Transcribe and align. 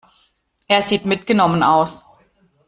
Er 0.67 0.81
sieht 0.81 1.05
mitgenommen 1.05 1.61
aus. 1.61 2.03